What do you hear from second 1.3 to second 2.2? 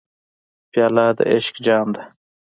عشق جام ده.